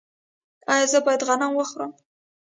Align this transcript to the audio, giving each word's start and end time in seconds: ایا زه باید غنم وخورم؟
ایا 0.71 0.85
زه 0.91 0.99
باید 1.05 1.21
غنم 1.27 1.51
وخورم؟ 1.55 1.91